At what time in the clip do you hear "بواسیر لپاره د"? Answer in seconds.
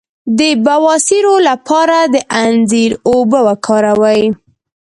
0.65-2.15